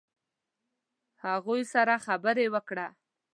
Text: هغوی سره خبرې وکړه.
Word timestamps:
هغوی 1.25 1.61
سره 1.73 1.93
خبرې 2.05 2.45
وکړه. 2.53 2.87